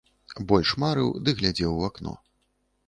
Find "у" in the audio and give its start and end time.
1.77-1.87